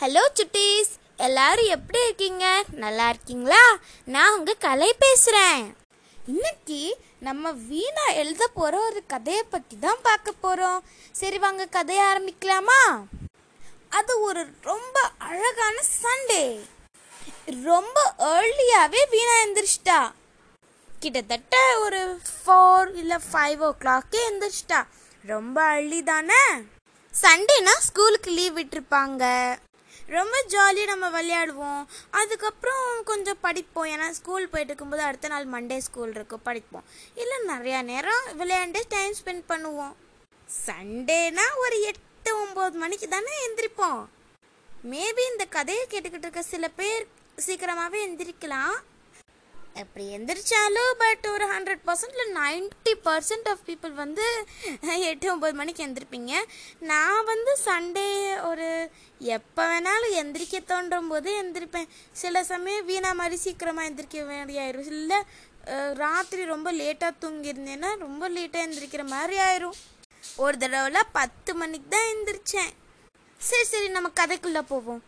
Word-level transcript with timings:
Hello 0.00 0.22
சுட்டீஸ் 0.38 0.90
எல்லாரும் 1.26 1.68
எப்படி 1.74 2.00
இருக்கீங்க? 2.06 2.46
நல்லா 2.82 3.04
இருக்கீங்களா? 3.12 3.60
நான் 4.14 4.34
உங்க 4.38 4.52
கலை 4.64 4.88
பேசுறேன். 5.04 5.60
இன்னைக்கு 6.32 6.80
நம்ம 7.26 7.52
வீணா 7.70 8.04
எழுத 8.22 8.46
போற 8.58 8.72
ஒரு 8.88 9.00
கதையை 9.12 9.42
பத்தி 9.54 9.76
தான் 9.84 10.02
பார்க்க 10.08 10.34
போறோம். 10.44 10.78
சரி 11.20 11.38
வாங்க 11.44 11.66
கதையை 11.76 12.02
ஆரம்பிக்கலாமா? 12.10 12.80
அது 13.98 14.14
ஒரு 14.28 14.42
ரொம்ப 14.70 14.96
அழகான 15.28 15.76
சண்டே 16.02 16.44
ரொம்ப 17.70 17.98
ஏர்லியாவே 18.34 19.02
வீணா 19.16 19.34
எந்திரிச்சிட்டா. 19.46 20.00
கிட்டத்தட்ட 20.88 21.56
ஒரு 21.86 22.02
ஃபோர் 22.36 22.90
இல்லை 23.02 23.20
ஃபைவ் 23.30 23.62
ஓ 23.68 23.74
கிளாக்கே 23.82 24.20
எழுந்திரிச்சிட்டா 24.28 24.82
ரொம்ப 25.34 25.58
அள்ளி 25.76 26.02
தானே 26.12 26.42
சண்டேனா 27.14 27.76
ஸ்கூலுக்கு 27.86 28.30
லீவ் 28.38 28.56
விட்டுருப்பாங்க. 28.58 29.24
ரொம்ப 30.14 30.36
ஜாலியாக 30.52 30.90
நம்ம 30.92 31.06
விளையாடுவோம். 31.16 31.82
அதுக்கப்புறம் 32.20 32.86
கொஞ்சம் 33.10 33.40
படிப்போம். 33.46 33.88
ஏன்னா 33.94 34.08
ஸ்கூல் 34.18 34.50
போயிட்டு 34.52 34.72
இருக்கும்போது 34.72 35.02
அடுத்த 35.08 35.30
நாள் 35.32 35.52
மண்டே 35.54 35.78
ஸ்கூல் 35.86 36.14
இருக்கும் 36.18 36.46
படிப்போம். 36.48 36.86
இல்லை 37.22 37.38
நிறையா 37.52 37.80
நேரம் 37.92 38.26
விளையாண்டே 38.40 38.82
டைம் 38.94 39.18
ஸ்பெண்ட் 39.20 39.46
பண்ணுவோம். 39.52 39.94
சண்டேனா 40.66 41.46
ஒரு 41.64 41.78
எட்டு 41.90 42.32
ஒம்பது 42.44 42.76
மணிக்கு 42.84 43.08
தானே 43.14 43.36
எந்திரிப்போம். 43.46 44.02
மேபி 44.92 45.22
இந்த 45.32 45.44
கதையை 45.56 45.86
கேட்டுக்கிட்டு 45.86 46.26
இருக்க 46.28 46.42
சில 46.54 46.68
பேர் 46.80 47.06
சீக்கிரமாகவே 47.46 47.98
எந்திரிக்கலாம். 48.08 48.76
அப்படி 49.80 50.04
எந்திரிச்சாலும் 50.16 50.92
பட் 51.00 51.26
ஒரு 51.32 51.46
ஹண்ட்ரட் 51.52 51.82
பர்சன்ட்ல 51.86 52.24
நைன்ட்டி 52.36 52.92
பர்சன்ட் 53.06 53.48
ஆஃப் 53.52 53.64
பீப்புள் 53.66 53.92
வந்து 54.02 54.26
எட்டு 55.08 55.26
ஒம்பது 55.32 55.54
மணிக்கு 55.60 55.82
எந்திருப்பீங்க. 55.86 56.32
நான் 56.90 57.28
வந்து 57.32 57.52
சண்டே 57.64 58.05
எப்போ 59.34 59.62
வேணாலும் 59.72 60.14
எந்திரிக்க 60.22 60.56
தோன்றும் 60.72 61.08
போது 61.08 61.30
எந்திரிப்பேன். 61.42 61.90
சில 62.22 62.44
சமயம் 62.52 62.88
வீணா 62.90 63.10
மாதிரி 63.20 63.36
சீக்கிரமாக 63.44 63.88
எந்திரிக்க 63.90 64.22
வேண்டியாயிரும். 64.32 64.88
இல்லை 64.94 65.18
ராத்திரி 66.02 66.44
ரொம்ப 66.54 66.68
லேட்டாக 66.80 67.18
தூங்கியிருந்தேன்னா 67.22 67.90
ரொம்ப 68.06 68.28
லேட்டாக 68.36 68.66
எந்திரிக்கிற 68.66 69.04
மாதிரி 69.14 69.36
ஆயிரும். 69.46 69.78
ஒரு 70.44 70.56
தடவைலாம் 70.62 71.14
பத்து 71.18 71.54
மணிக்கு 71.54 71.88
தான் 71.94 72.10
எந்திரிச்சேன். 72.14 72.72
சரி 73.40 73.66
சரி 73.72 73.88
நம்ம 73.96 74.10
கதைக்குள்ளே 74.20 74.62
போவோம். 74.72 75.02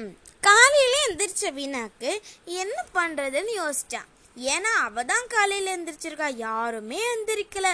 ம் 0.00 0.14
காலையில 0.46 0.94
எந்திரிச்ச 1.06 1.50
வீணாக்கு 1.58 2.10
என்ன 2.62 2.78
பண்ணுறதுன்னு 2.94 3.52
யோசித்தான் 3.62 4.08
ஏன்னா 4.54 4.72
அவ 4.86 5.02
தான் 5.10 5.30
காலையில் 5.34 5.72
எந்திரிச்சிருக்கா. 5.74 6.28
யாருமே 6.46 6.98
எந்திரிக்கல. 7.14 7.68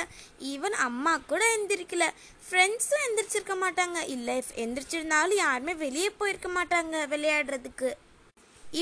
ஈவன் 0.53 0.77
அம்மா 0.87 1.13
கூட 1.31 1.43
எந்திரிக்கல. 1.57 2.07
ஃப்ரெண்ட்ஸும் 2.47 3.05
எந்திரிச்சிருக்க 3.07 3.55
மாட்டாங்க. 3.65 3.99
இல்லை 4.15 4.37
எந்திரிச்சிருந்தாலும் 4.65 5.43
யாருமே 5.45 5.75
வெளியே 5.85 6.11
போயிருக்க 6.21 6.49
மாட்டாங்க 6.59 7.05
விளையாடுறதுக்கு. 7.13 7.91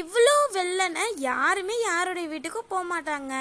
இவ்வளோ 0.00 0.36
வெள்ளனை 0.56 1.04
யாருமே 1.30 1.74
யாருடைய 1.90 2.26
வீட்டுக்கும் 2.32 2.70
போக 2.72 2.84
மாட்டாங்க. 2.92 3.34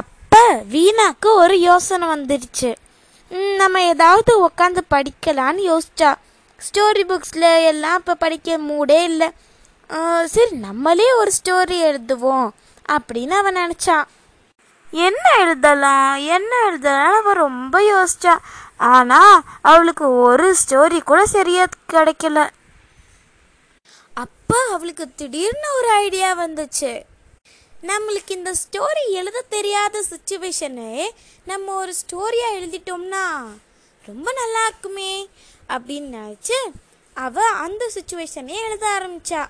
அப்போ 0.00 0.42
வீணாக்கு 0.74 1.28
ஒரு 1.42 1.56
யோசனை 1.70 2.06
வந்துடுச்சு 2.14 2.70
நம்ம 3.60 3.82
ஏதாவது 3.92 4.32
உட்காந்து 4.46 4.80
படிக்கலான்னு 4.94 5.62
யோசிச்சா 5.70 6.10
ஸ்டோரி 6.66 7.02
புக்ஸில் 7.10 7.48
எல்லாம் 7.70 7.98
இப்போ 8.00 8.14
படிக்க 8.24 8.58
மூடே 8.68 8.98
இல்லை. 9.10 9.28
சரி 10.34 10.52
நம்மளே 10.66 11.08
ஒரு 11.20 11.30
ஸ்டோரி 11.38 11.78
எழுதுவோம். 11.88 12.48
அப்படின்னு 12.92 13.30
அவன் 13.30 13.56
நினச்சான் 13.56 14.04
என்ன 14.90 15.24
எழுதலாம்? 15.38 16.16
என்ன 16.16 16.66
எழுதலாம் 16.66 17.16
அவன் 17.20 17.36
ரொம்ப 17.36 17.80
யோசிச்சா. 17.80 18.38
ஆனால் 18.76 19.42
அவளுக்கு 19.62 20.12
ஒரு 20.16 20.56
ஸ்டோரி 20.60 21.02
கூட 21.02 21.26
சரியா 21.26 21.64
கிடைக்கல. 21.92 22.50
அப்போ 24.14 24.58
அவளுக்கு 24.72 25.14
திடீர்னு 25.14 25.68
ஒரு 25.76 25.90
ஐடியா 25.90 26.38
வந்துச்சு. 26.38 27.02
நம்மளுக்கு 27.82 28.30
இந்த 28.30 28.52
ஸ்டோரி 28.62 29.02
எழுத 29.08 29.44
தெரியாத 29.48 30.02
சுச்சுவேஷனு 30.10 31.08
நம்ம 31.44 31.74
ஒரு 31.74 31.94
ஸ்டோரியாக 32.02 32.58
எழுதிட்டோம்னா 32.60 33.24
ரொம்ப 34.06 34.32
நல்லா 34.32 34.66
இருக்குமே 34.66 35.28
அப்படின்னு 35.68 36.14
நினச்சி 36.20 36.58
அவள் 37.14 37.52
அந்த 37.66 37.90
சுச்சுவேஷனே 37.94 38.56
எழுத 38.66 38.86
ஆரம்பிச்சா. 38.98 39.42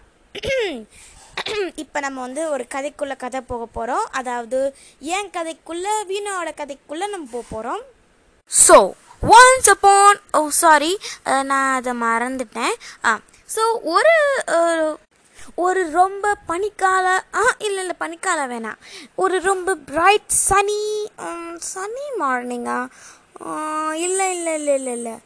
இப்போ 1.83 1.99
நம்ம 2.05 2.19
வந்து 2.21 2.43
ஒரு 2.55 2.65
கதைக்குள்ள 2.75 3.15
கதை 3.23 3.41
போக 3.51 3.65
போகிறோம் 3.77 4.05
அதாவது 4.19 4.59
ஏன் 5.17 5.31
கதைக்குள்ள 5.37 5.87
வீணாவோட 6.11 6.51
கதைக்குள்ள 6.61 7.05
நம்ம 7.15 7.29
போக 7.33 7.45
போகிறோம் 7.51 7.83
so 8.51 8.77
once 9.23 9.71
upon 9.75 10.21
oh 10.39 10.43
sorry 10.63 10.93
நான் 11.51 11.75
அதை 11.79 11.93
மறந்துட்டேன். 12.05 12.75
ஆ 13.09 13.13
ஸோ 13.49 13.65
ஒரு 13.95 14.15
ஒரு 15.65 15.81
ரொம்ப 15.99 16.27
பனிக்கால 16.51 17.07
ஆ 17.41 17.43
இல்லை 17.67 17.81
இல்லை 17.85 17.97
பனிக்காலம் 18.05 18.53
வேணாம். 18.53 18.79
ஒரு 19.23 19.37
ரொம்ப 19.51 19.75
பிரைட் 19.91 20.31
சனி 20.49 20.81
சனி 21.73 22.07
மார்னிங்கா 22.23 22.79
இல்லை 24.07 24.29
இல்லை 24.37 24.55
இல்லை 24.61 24.75
இல்லை 24.81 24.95
இல்லை. 24.99 25.17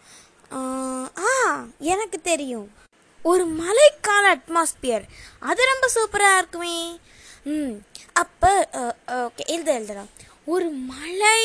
ஆ 1.29 1.33
எனக்கு 1.95 2.19
தெரியும். 2.31 2.69
ஒரு 3.23 3.45
மலைக்கால 3.61 4.25
அட்மாஸ்பியர் 4.35 5.05
அது 5.51 5.61
ரொம்ப 5.73 5.87
சூப்பராக 5.95 6.39
இருக்குமே. 6.39 6.79
ம் 7.45 7.75
அப்போ 8.23 8.51
ஓகே 9.07 9.45
எழுத 9.47 9.71
எழுதலாம். 9.73 10.11
ஒரு 10.55 10.69
மலை 10.93 11.41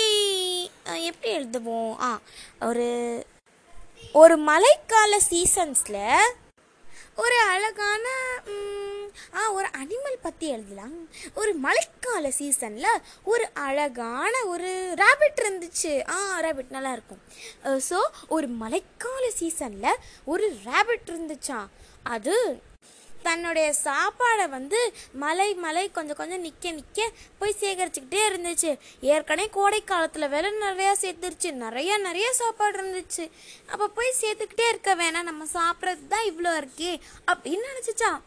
எப்படி 1.09 1.29
எழுதுவோம்? 1.37 1.93
ஆ 2.07 2.09
ஒரு 2.69 2.87
ஒரு 4.21 4.35
மழைக்கால 4.49 5.13
சீசன்ஸில் 5.29 6.01
ஒரு 7.15 7.37
அழகான 7.53 8.05
ஆ 9.35 9.51
ஒரு 9.57 9.67
அனிமல் 9.81 10.23
பற்றி 10.25 10.47
எழுதலாம். 10.47 10.95
ஒரு 11.33 11.53
மழைக்கால 11.65 12.27
சீசனில் 12.39 13.01
ஒரு 13.23 13.47
அழகான 13.67 14.33
ஒரு 14.53 14.71
ரேபிட் 15.03 15.41
இருந்துச்சு. 15.43 15.93
ஆ 16.15 16.17
ரேபிட் 16.45 16.75
நல்லா 16.77 16.91
இருக்கும் 16.91 17.23
ஸோ 17.89 17.99
ஒரு 18.27 18.49
மழைக்கால 18.61 19.23
சீசனில் 19.39 19.99
ஒரு 20.25 20.47
ரேபிட் 20.65 21.09
இருந்துச்சா? 21.13 21.59
அது 22.15 22.35
தன்னுடைய 23.27 23.67
சாப்பாடை 23.83 24.45
வந்து 24.49 24.79
மலை 25.21 25.53
மலை 25.65 25.83
கொஞ்சம் 25.91 26.15
கொஞ்சம் 26.15 26.41
நிற்க 26.41 26.71
நிற்க 26.71 27.05
போய் 27.39 27.55
சேகரிச்சுக்கிட்டே 27.59 28.21
இருந்துச்சு. 28.29 28.71
ஏற்கனவே 29.11 29.49
கோடை 29.49 29.79
காலத்தில் 29.83 30.31
விலை 30.33 30.49
நிறையா 30.65 30.93
சேர்த்துருச்சு. 31.03 31.49
நிறையா 31.65 31.95
நிறைய 32.07 32.27
சாப்பாடு 32.33 32.75
இருந்துச்சு. 32.79 33.25
அப்போ 33.71 33.87
போய் 33.87 34.19
சேர்த்துக்கிட்டே 34.21 34.67
இருக்க 34.67 34.95
வேணாம். 34.95 35.29
நம்ம 35.29 35.45
சாப்பிட்றது 35.53 36.03
தான் 36.07 36.27
இவ்வளோ 36.31 36.53
இருக்கே. 36.61 36.93
அப்படின்னு 37.31 37.71
நினச்சிச்சான் 37.71 38.19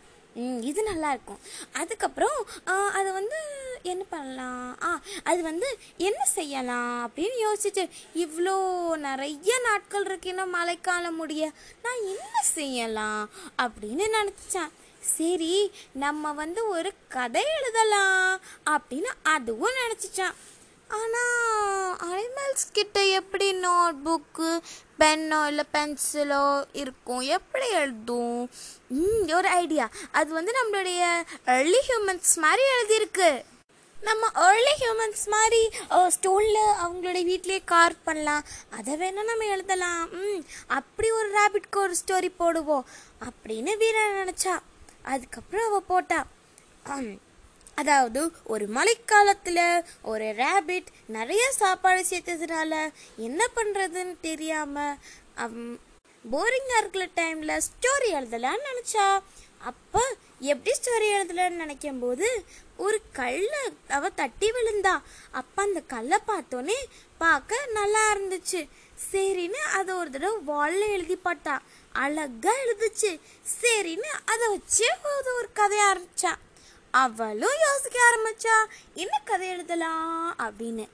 இது 0.71 0.81
நல்லா 0.91 1.11
இருக்கும் 1.15 1.43
அதுக்கப்புறம் 1.81 2.39
அதை 2.73 3.07
அது 3.07 3.11
வந்து 3.19 3.39
என்ன 3.93 4.03
பண்ணலாம்? 4.13 4.71
ஆ 4.87 4.89
அது 5.31 5.41
வந்து 5.49 5.69
என்ன 6.09 6.23
செய்யலாம் 6.39 6.95
அப்படின்னு 7.07 7.37
யோசிச்சு 7.45 7.85
இவ்வளோ 8.25 8.57
நிறைய 9.07 9.59
நாட்கள் 9.69 10.07
இருக்கு 10.09 10.31
இன்னும் 10.33 10.57
மழைக்காலம் 10.57 11.21
முடிய 11.21 11.45
நான் 11.85 12.03
என்ன 12.15 12.43
செய்யலாம் 12.57 13.23
அப்படின்னு 13.65 14.07
நினச்சேன். 14.19 14.73
சரி 15.15 15.55
நம்ம 16.05 16.33
வந்து 16.43 16.61
ஒரு 16.77 16.93
கதை 17.17 17.45
எழுதலாம் 17.59 18.41
அப்படின்னு 18.75 19.13
அதுவும் 19.35 19.79
நினச்சிச்சான். 19.83 20.37
ஆனால் 20.99 21.95
அனிமல்ஸ் 22.57 22.73
கிட்ட 22.73 23.05
எப்படி 23.05 23.47
நோட் 23.55 23.97
புக்கு 24.05 24.51
பென்னோ 24.99 25.47
இல்லை 25.47 25.65
பென்சிலோ 25.73 26.65
இருக்கும்? 26.73 27.21
எப்படி 27.21 27.69
எழுதும்? 27.71 28.51
ஒரு 29.39 29.49
ஐடியா 29.49 29.89
அது 30.13 30.33
வந்து 30.33 30.53
நம்மளுடைய 30.59 31.03
ஏர்லி 31.47 31.81
ஹியூமன்ஸ் 31.89 32.33
மாதிரி 32.45 32.65
எழுதியிருக்கு. 32.77 33.31
நம்ம 34.09 34.27
ஏர்லி 34.47 34.75
ஹியூமன்ஸ் 34.83 35.25
மாதிரி 35.35 35.63
ஸ்டோனில் 36.09 36.73
அவங்களுடைய 36.85 37.25
வீட்லேயே 37.31 37.61
கார் 37.65 38.03
பண்ணலாம். 38.05 38.45
அதை 38.79 38.95
வேணால் 38.95 39.31
நம்ம 39.31 39.45
எழுதலாம். 39.57 40.09
ம் 40.23 40.45
அப்படி 40.67 41.11
ஒரு 41.11 41.29
ரேபிட்க்கு 41.39 41.83
ஒரு 41.85 41.95
ஸ்டோரி 42.03 42.31
போடுவோம். 42.41 42.87
அப்படின்னு 43.29 43.77
வீரன் 43.77 44.19
நினச்சா. 44.21 44.57
அதுக்கப்புறம் 45.03 45.69
அவள் 45.69 45.89
போட்டா. 45.93 46.27
அதாவது 47.79 48.21
ஒரு 48.45 48.67
மழைக்காலத்தில் 48.69 49.85
ஒரு 50.03 50.25
ரேபிட் 50.25 50.91
நிறைய 51.07 51.53
சாப்பாடு 51.53 52.05
சேர்த்ததுனால 52.11 52.73
என்ன 53.17 53.49
பண்ணுறதுன்னு 53.57 54.15
தெரியாமல் 54.21 55.79
போரிங்காக 56.25 56.81
இருக்கிற 56.81 57.05
டைமில் 57.15 57.63
ஸ்டோரி 57.67 58.09
எழுதலான்னு 58.19 58.71
நினச்சா 58.71 59.07
அப்போ 59.61 60.03
எப்படி 60.41 60.73
ஸ்டோரி 60.79 61.09
எழுதலன்னு 61.19 61.63
நினைக்கும் 61.63 61.99
போது 61.99 62.29
ஒரு 62.77 62.99
கல்லை 63.13 63.63
அவ 63.89 64.09
தட்டி 64.11 64.49
விழுந்தா 64.51 64.95
அப்போ 65.31 65.63
அந்த 65.63 65.81
கல்லை 65.87 66.19
பார்த்தோன்னே 66.27 66.79
பார்க்க 67.19 67.61
நல்லா 67.73 68.03
இருந்துச்சு. 68.13 68.61
சரின்னு 69.13 69.61
அதை 69.79 69.95
ஒரு 69.95 70.11
தடவை 70.11 70.39
வாலில் 70.45 70.89
எழுதி 70.89 71.17
பார்த்தா 71.25 71.55
அழகாக 71.95 72.63
எழுதுச்சு. 72.65 73.11
சரின்னு 73.63 74.11
அதை 74.25 74.47
வச்சே 74.49 74.91
போதும் 75.03 75.39
ஒரு 75.39 75.49
கதையாக 75.53 75.91
ஆரம்பித்தான் 75.91 76.41
அவளும் 77.01 77.59
யோசிக்க 77.67 77.97
ஆரம்பிச்சா 78.09 78.57
என்ன 79.03 79.15
கதை 79.25 79.47
எழுதலாம் 79.55 80.13
அப்படின்னு. 80.47 80.85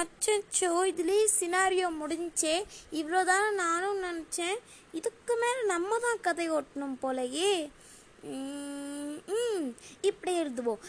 அச்சோ 0.00 0.68
இதுலேயே 0.90 1.24
சினாரியோ 1.38 1.88
முடிஞ்சே 2.00 2.54
இவ்வளோதானே 3.00 3.48
நானும் 3.62 4.02
நினச்சேன். 4.06 4.58
இதுக்கு 4.98 5.34
மேலே 5.42 5.62
நம்ம 5.72 5.98
தான் 6.06 6.22
கதை 6.26 6.46
ஓட்டணும் 6.56 6.98
போலயே. 7.02 7.52
ம், 9.32 9.68
இப்படி 10.10 10.32
எழுதுவோம். 10.42 10.82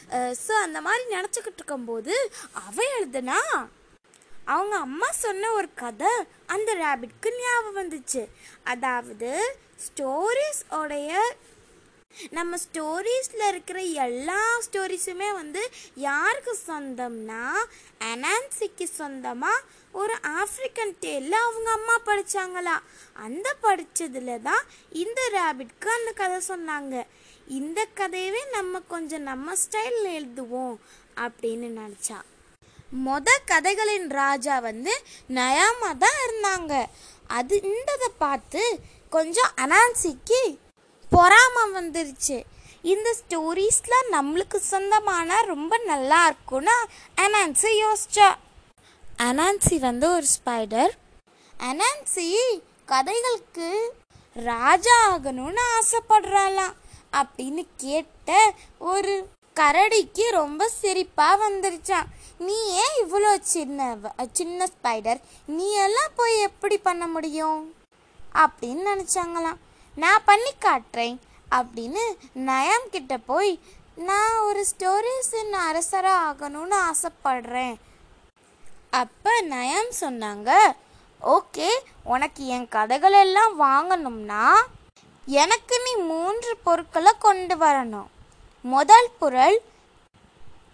ஸோ 0.44 0.54
அந்த 0.66 0.80
மாதிரி 0.88 1.04
நினச்சிக்கிட்டு 1.16 1.62
இருக்கும்போது 1.62 2.14
அவன் 2.66 2.94
எழுதுனா? 2.98 3.40
அவங்க 4.54 4.76
அம்மா 4.86 5.10
சொன்ன 5.24 5.52
ஒரு 5.60 5.70
கதை 5.84 6.14
அந்த 6.54 6.70
ரேபிட்க்கு 6.84 7.30
ஞாபகம் 7.40 7.80
வந்துச்சு. 7.82 8.24
அதாவது 8.74 9.30
ஸ்டோரிஸ் 9.86 10.64
உடைய 10.80 11.12
நம்ம 12.38 12.58
ஸ்டோரீஸில் 12.66 13.46
இருக்கிற 13.52 13.80
எல்லா 14.06 14.42
ஸ்டோரிஸுமே 14.66 15.30
வந்து 15.34 15.62
யாருக்கு 16.08 16.54
சொந்தம்னா 16.68 17.44
அனான்சிக்கு 18.12 18.88
சொந்தமாக 19.00 19.66
ஒரு 20.02 20.16
ஆஃப்ரிக்கன் 20.42 20.94
டேலில் 21.00 21.38
அவங்க 21.46 21.70
அம்மா 21.72 21.96
படித்தாங்களா 22.06 22.76
அந்த 23.26 23.48
படித்ததுல 23.66 24.42
தான் 24.42 24.64
இந்த 25.04 25.22
ரேபிட்க்கு 25.38 25.90
அந்த 25.98 26.12
கதை 26.22 26.40
சொன்னாங்க. 26.48 26.96
இந்த 27.48 27.80
கதையவே 28.00 28.42
நம்ம 28.52 28.80
கொஞ்சம் 28.94 29.28
நம்ம 29.30 29.56
ஸ்டைலில் 29.64 30.10
எழுதுவோம் 30.20 30.76
அப்படின்னு 31.26 31.68
நினச்சா. 31.80 32.20
மொத 33.06 33.30
கதைகளின் 33.52 34.10
ராஜா 34.22 34.56
வந்து 34.60 34.94
நயாமா 35.40 35.92
தான் 36.04 36.20
இருந்தாங்க. 36.26 36.74
அது 37.38 37.56
இந்ததை 37.72 38.10
பார்த்து 38.18 38.64
கொஞ்சம் 39.10 39.52
அனான்சிக்கு 39.64 40.42
பொறாமை 41.14 41.64
வந்துருச்சு. 41.74 42.38
இந்த 42.82 43.08
ஸ்டோரிஸ்லாம் 43.20 44.08
நம்மளுக்கு 44.12 44.58
சொந்தமான 44.72 45.42
ரொம்ப 45.42 45.78
நல்லா 45.78 46.22
இருக்கும்னு 46.26 46.78
அனான்சி 47.16 47.72
யோசிச்சா. 47.84 48.30
அனான்சி 49.18 49.76
வந்து 49.80 50.08
ஒரு 50.12 50.26
ஸ்பைடர் 50.36 50.94
அனான்சி 51.60 52.30
கதைகளுக்கு 52.86 53.70
ராஜா 54.34 54.98
ஆகணும்னு 55.12 55.64
ஆசைப்படுறாளாம். 55.78 56.74
அப்படின்னு 57.12 57.64
கேட்ட 57.78 58.54
ஒரு 58.92 59.14
கரடிக்கு 59.60 60.26
ரொம்ப 60.30 60.70
சிரிப்பாக 60.82 61.42
வந்துருச்சான் 61.48 62.08
நீ 62.38 62.56
ஏன் 62.82 62.96
இவ்வளோ 63.04 63.40
சின்ன 63.40 63.98
சின்ன 64.32 64.68
ஸ்பைடர் 64.74 65.22
நீ 65.46 65.68
எல்லாம் 65.72 66.16
போய் 66.16 66.36
எப்படி 66.40 66.78
பண்ண 66.78 67.08
முடியும்? 67.08 67.60
அப்படின்னு 68.36 68.84
நினச்சாங்களாம். 68.92 69.60
நான் 69.96 70.26
பண்ணி 70.26 70.52
காட்டுறேன் 70.62 71.18
அப்படின்னு 71.52 72.04
நயம் 72.34 72.88
கிட்ட 72.92 73.18
போய் 73.18 73.60
நான் 73.96 74.38
ஒரு 74.40 74.66
ஸ்டோரிஸின் 74.72 75.52
அரசராக 75.68 76.22
ஆகணும்னு 76.30 76.78
ஆசைப்படுறேன். 76.90 77.76
அப்போ 78.90 79.42
நயம் 79.42 79.92
சொன்னாங்க 80.00 80.52
ஓகே 81.22 81.70
உனக்கு 82.04 82.46
என் 82.46 82.70
கதைகள் 82.70 83.12
எல்லாம் 83.12 83.54
வாங்கணும்னா 83.62 84.46
எனக்கு 85.26 85.76
நீ 85.84 85.94
மூன்று 86.04 86.58
பொருட்களை 86.64 87.12
கொண்டு 87.20 87.56
வரணும். 87.56 88.10
முதல் 88.62 89.10
பொருள் 89.20 89.62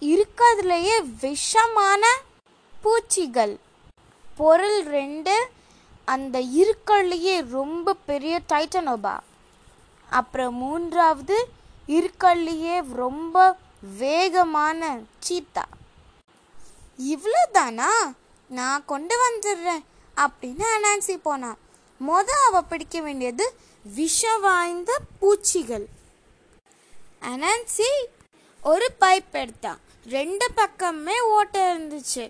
இருக்கிறதுலையே 0.02 0.98
விஷமான 1.22 2.04
பூச்சிகள். 2.82 3.56
பொருள் 4.38 4.84
ரெண்டு 4.84 5.50
அந்த 6.12 6.38
இருக்கல்லையே 6.60 7.36
ரொம்ப 7.50 7.94
பெரிய 8.10 8.36
டைட்டனோபா 8.54 9.16
அப்புறம் 10.10 10.56
மூன்றாவது 10.56 11.38
இருக்கல்லையே 11.88 12.76
ரொம்ப 12.94 13.36
வேகமான 13.98 14.82
சீத்தா 15.26 15.66
இவ்வளோதானா 17.14 17.92
நான் 18.50 18.86
கொண்டு 18.86 19.16
வந்துடுறேன் 19.26 19.84
அப்படின்னு 20.18 20.66
அனான்சி 20.76 21.16
போனான் 21.22 21.60
மொத 22.08 22.30
அவ 22.48 22.62
பிடிக்க 22.62 22.98
வேண்டியது 23.02 23.46
விஷம் 23.84 24.42
வாய்ந்த 24.42 24.92
பூச்சிகள். 25.20 25.86
அனான்சி 27.22 27.90
ஒரு 28.64 28.88
பைப் 29.02 29.34
எடுத்தான் 29.42 29.80
ரெண்டு 30.06 30.46
பக்கமே 30.56 31.20
ஓட்டை 31.38 31.62
இருந்துச்சு. 31.72 32.26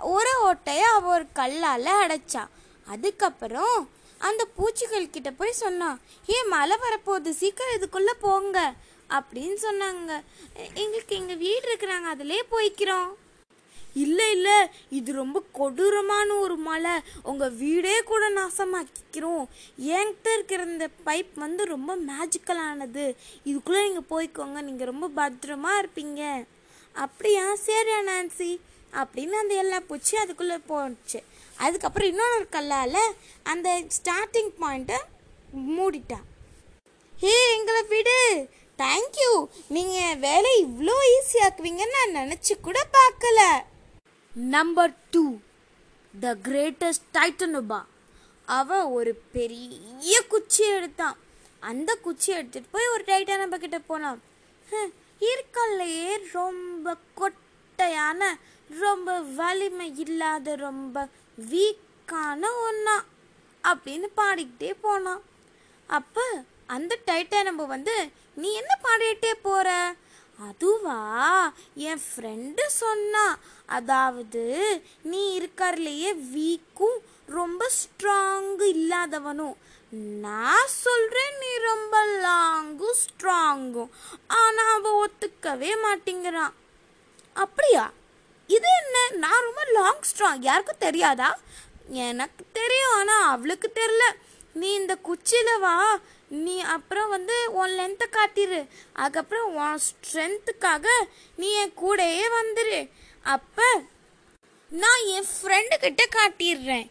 ஒரு 0.00 0.32
ஓட்டையை 0.44 0.86
அவ 0.96 1.12
ஒரு 1.14 1.26
கல்லால் 1.32 1.90
அடைச்சான் 2.02 2.50
அதுக்கப்புறம் 2.86 3.90
அந்த 4.18 4.44
பூச்சிகள் 4.44 5.10
கிட்ட 5.10 5.30
போய் 5.30 5.52
சொன்னான் 5.52 6.00
ஏன் 6.26 6.48
மழை 6.48 6.76
வரப்போகுது 6.76 7.30
சீக்கிரம் 7.30 7.74
இதுக்குள்ளே 7.80 8.14
போங்க 8.20 8.72
அப்படின்னு 9.10 9.56
சொன்னாங்க. 9.62 10.20
எங்களுக்கு 10.74 11.16
எங்கள் 11.16 11.36
வீடு 11.36 11.74
இருக்கிறாங்க 11.74 12.02
அதிலே 12.02 12.42
போய்க்கிறோம். 12.50 13.12
இல்லை 13.94 14.30
இல்லை 14.30 14.66
இது 14.90 15.12
ரொம்ப 15.12 15.42
கொடூரமான 15.52 16.34
ஒரு 16.34 16.56
மலை 16.56 16.90
உங்கள் 17.22 17.50
வீடே 17.50 18.02
கூட 18.02 18.30
நாசமாக்கிக்கிறோம். 18.30 19.46
என்கிட்ட 19.80 20.32
இருக்கிற 20.32 20.62
இந்த 20.62 20.88
பைப் 21.06 21.32
வந்து 21.34 21.64
ரொம்ப 21.64 21.96
மேஜிக்கலானது 21.96 23.14
இதுக்குள்ளே 23.44 23.82
நீங்கள் 23.88 24.10
போய்க்கோங்க 24.10 24.60
நீங்கள் 24.62 24.90
ரொம்ப 24.92 25.08
பத்திரமா 25.16 25.72
இருப்பீங்க. 25.80 26.44
அப்படியா? 26.92 27.54
சரி 27.54 27.90
நான்சி. 27.90 28.58
அப்படின்னு 28.92 29.30
அந்த 29.30 29.54
எல்லா 29.54 29.80
பூச்சி 29.80 30.16
அதுக்குள்ளே 30.16 30.58
போச்சு. 30.58 31.22
அதுக்கப்புறம் 31.56 32.08
இன்னொரு 32.08 32.48
கல்லால் 32.48 33.14
அந்த 33.42 33.80
ஸ்டார்டிங் 33.80 34.50
பாயிண்ட்டை 34.60 34.98
மூடிட்டான். 35.78 36.24
ஹே 37.20 37.56
எங்களை 37.56 37.82
விடு. 37.82 38.48
தேங்க்யூ 38.78 39.46
நீங்கள் 39.68 40.18
வேலை 40.18 40.64
இவ்வளோ 40.64 40.92
ஈஸியாக்குவீங்கன்னு 41.14 42.12
நான் 42.12 42.28
நினச்சி 42.28 42.60
கூட 42.60 42.86
பார்க்கல. 42.92 43.62
நம்பர் 44.34 44.94
டூ 45.10 45.38
த 46.20 46.36
கிரேட்டஸ்ட் 46.42 47.06
டைட்டனுபா 47.12 47.84
அவன் 48.44 48.82
ஒரு 48.82 49.22
பெரிய 49.32 50.20
குச்சி 50.28 50.68
எடுத்தான். 50.68 51.16
அந்த 51.60 51.94
குச்சி 51.94 52.32
எடுத்துகிட்டு 52.32 52.64
போய் 52.70 52.86
ஒரு 52.86 53.04
டைட்டானபா 53.04 53.56
கிட்ட 53.56 53.78
போனான். 53.78 54.22
"ஹம், 54.70 54.92
இருக்கல்லையே 55.20 56.18
ரொம்ப 56.32 56.96
கொட்டையான 57.16 58.34
ரொம்ப 58.68 59.20
வலிமை 59.20 59.98
இல்லாத 59.98 60.54
ரொம்ப 60.56 61.08
வீக்கான 61.50 62.42
ஒன்றா 62.66 63.04
அப்படின்னு 63.64 64.08
பாடிக்கிட்டே 64.16 64.74
போனான். 64.80 65.22
அப்போ 65.86 66.44
அந்த 66.66 66.98
டைட்டானம்பு 67.06 67.66
வந்து 67.66 68.10
நீ 68.34 68.52
என்ன 68.52 68.78
பாடிக்கிட்டே 68.82 69.32
போகிற 69.42 69.96
அதுவா? 70.38 71.00
என் 71.74 72.02
ஃப்ரெண்டு 72.06 72.64
சொன்னா. 72.66 73.38
அதாவது 73.66 74.44
நீ 75.02 75.38
இருக்கிறலையே 75.38 76.10
வீக்கும் 76.34 76.98
ரொம்ப 77.26 77.70
ஸ்ட்ராங்கு 77.80 78.66
இல்லாதவனும். 78.76 79.56
நான் 80.24 80.66
சொல்கிறேன் 80.66 81.34
நீ 81.38 81.56
ரொம்ப 81.56 82.06
லாங்கும் 82.06 82.98
ஸ்ட்ராங்கும் 83.04 83.92
ஆனால் 84.26 84.72
அவன் 84.76 84.98
ஒத்துக்கவே 85.04 85.72
மாட்டேங்கிறான். 85.86 86.54
அப்படியா? 87.32 87.92
இது 88.48 88.68
என்ன? 88.80 88.96
நான் 89.24 89.44
ரொம்ப 89.46 89.62
லாங் 89.76 90.04
ஸ்ட்ராங் 90.10 90.42
யாருக்கும் 90.48 90.84
தெரியாதா? 90.86 91.30
எனக்கு 92.08 92.42
தெரியும் 92.52 92.94
ஆனால் 92.98 93.30
அவளுக்கு 93.32 93.68
தெரில 93.80 94.04
நீ 94.60 94.68
இந்த 94.80 94.94
குச்சியில் 95.08 95.60
வா. 95.64 95.76
நீ 96.44 96.54
அப்புறம் 96.74 97.08
வந்து 97.08 97.36
உன் 97.58 97.74
லென்த்தை 97.78 98.06
காட்டிடு 98.10 98.60
அதுக்கப்புறம் 98.92 99.48
உன் 99.60 99.82
ஸ்ட்ரென்த்துக்காக 99.86 100.86
நீ 101.40 101.48
என் 101.62 101.74
கூடயே 101.82 102.24
வந்துடு 102.38 102.80
அப்போ 103.34 103.68
நான் 104.70 105.02
என் 105.16 105.28
ஃப்ரெண்டுக்கிட்ட 105.32 106.02
காட்டிடுறேன். 106.16 106.86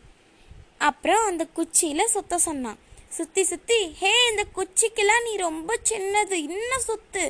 அப்புறம் 0.77 1.25
அந்த 1.29 1.43
குச்சியில் 1.57 2.11
சுத்த 2.15 2.37
சொன்னான். 2.37 2.79
சுற்றி 3.17 3.43
சுற்றி 3.43 3.79
ஹே 4.01 4.11
இந்த 4.29 4.43
குச்சிக்கெல்லாம் 4.57 5.25
நீ 5.25 5.33
ரொம்ப 5.37 5.77
சின்னது. 5.89 6.37
இன்னும் 6.49 6.87
சுத்து. 6.87 7.25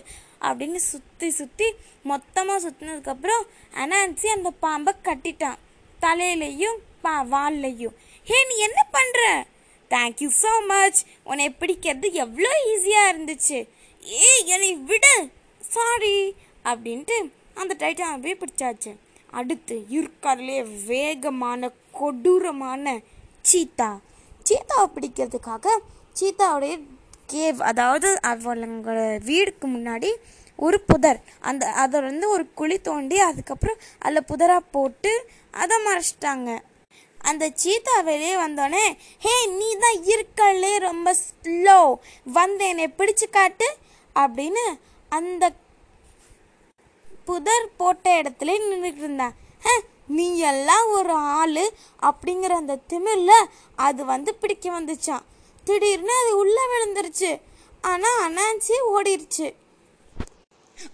அப்படின்னு 0.47 0.79
சுற்றி 0.91 1.27
சுற்றி 1.39 1.67
மொத்தமாக 2.11 2.57
சுற்றினதுக்கப்புறம் 2.65 3.43
அனான்சி 3.83 4.27
அந்த 4.35 4.49
பாம்பை 4.65 4.93
கட்டிட்டான். 5.07 5.61
தலையிலையும் 6.05 6.79
பா 7.05 7.15
வால்லையும். 7.33 7.95
ஹே 8.27 8.37
நீ 8.49 8.55
என்ன 8.67 8.81
பண்ணுற 8.95 9.21
தேங்க்யூ 9.91 10.29
ஸோ 10.41 10.53
மச் 10.71 10.99
உன்னை 11.29 11.47
பிடிக்கிறது 11.61 12.07
எவ்வளோ 12.23 12.51
ஈஸியாக 12.73 13.11
இருந்துச்சு. 13.11 13.59
ஏய் 14.25 14.45
என்னை 14.55 14.71
விடு. 14.89 15.15
சாரி 15.73 16.17
அப்படின்ட்டு 16.71 17.17
அந்த 17.61 17.73
டைட்டான் 17.81 18.13
அப்படியே 18.15 18.35
பிடிச்சாச்சு. 18.43 18.91
அடுத்து 19.39 19.75
இருக்கிறதுலே 19.97 20.57
வேகமான 20.89 21.69
கொடூரமான 21.99 22.95
சீத்தா 23.49 23.89
சீத்தாவை 24.47 24.87
பிடிக்கிறதுக்காக 24.95 25.75
சீத்தாவுடைய 26.19 26.73
கேவ் 27.29 27.59
அதாவது 27.67 28.09
அவங்களோட 28.23 28.99
வீடுக்கு 29.25 29.67
முன்னாடி 29.67 30.09
ஒரு 30.59 30.77
புதர் 30.83 31.19
அந்த 31.43 31.63
அதை 31.77 31.99
வந்து 32.01 32.25
ஒரு 32.29 32.43
குழி 32.53 32.77
தோண்டி 32.81 33.17
அதுக்கப்புறம் 33.21 33.79
அதில் 34.01 34.29
புதராக 34.29 34.71
போட்டு 34.71 35.11
அதை 35.53 35.75
மறைச்சிட்டாங்க. 35.85 36.49
அந்த 37.21 37.45
சீத்தா 37.57 37.95
வெளியே 38.07 38.35
வந்தோடனே 38.37 38.85
ஹே 39.21 39.33
நீ 39.53 39.69
தான் 39.77 39.99
இருக்கலே 40.09 40.71
ரொம்ப 40.81 41.09
ஸ்லோ 41.19 41.77
வந்து 42.33 42.63
என்னை 42.67 42.87
பிடிச்சு 42.93 43.27
காட்டு 43.31 43.67
அப்படின்னு 44.15 44.63
அந்த 45.11 45.43
புதர் 47.27 47.67
போட்ட 47.77 48.07
இடத்துல 48.19 48.55
நின்றுட்டு 48.63 49.01
இருந்தான் 49.01 49.35
"ஹ, 49.63 49.75
நீ 50.09 50.25
எல்லாம் 50.47 50.87
ஒரு 50.97 51.13
ஆள் 51.35 51.61
அப்படிங்கிற 52.03 52.53
அந்த 52.57 52.79
திமிரில் 52.89 53.49
அது 53.77 54.01
வந்து 54.05 54.31
பிடிக்க 54.35 54.65
வந்துச்சான் 54.71 55.23
திடீர்னு 55.67 56.13
அது 56.21 56.31
உள்ளே 56.43 56.63
விழுந்துருச்சு. 56.71 57.31
ஆனால் 57.91 58.19
அனான்சி 58.27 58.75
ஓடிருச்சு. 58.95 59.47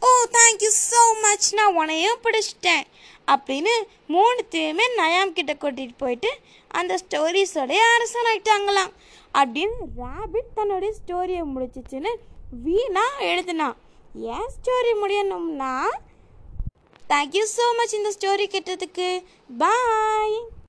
ஓ 0.08 0.10
தேங்க்யூ 0.38 0.72
ஸோ 0.90 1.02
மச் 1.26 1.48
நான் 1.58 1.78
உனையும் 1.82 2.24
பிடிச்சிட்டேன். 2.26 2.86
அப்படின்னு 3.34 3.74
மூணுத்தையுமே 4.14 4.86
நயாம் 5.00 5.36
கிட்ட 5.38 5.54
கூட்டிகிட்டு 5.54 6.02
போயிட்டு 6.04 6.32
அந்த 6.80 6.94
ஸ்டோரிஸோடைய 7.02 7.82
அரசனாயிட்டாங்களாம் 7.96 8.94
அப்படின்னு 9.40 9.78
ராபிட் 10.02 10.56
தன்னுடைய 10.58 10.92
ஸ்டோரியை 11.00 11.44
முடிச்சிச்சுன்னு 11.56 12.12
வீணா 12.66 13.06
எழுதுனான். 13.32 13.76
ஏன் 14.36 14.50
ஸ்டோரி 14.56 14.94
முடியணும்னா? 15.02 15.74
தேங்க்யூ 17.12 17.44
ஸோ 17.58 17.68
மச் 17.80 17.98
இந்த 18.00 18.12
ஸ்டோரி 18.16 18.48
கேட்டதுக்கு. 18.56 19.10
பாய் 19.62 20.40